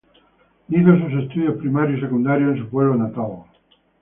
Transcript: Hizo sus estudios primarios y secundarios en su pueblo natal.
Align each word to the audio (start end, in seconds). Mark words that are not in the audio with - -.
Hizo 0.69 0.97
sus 0.97 1.13
estudios 1.25 1.57
primarios 1.57 1.99
y 1.99 2.01
secundarios 2.01 2.55
en 2.57 2.63
su 2.63 2.69
pueblo 2.71 2.95
natal. 2.95 3.43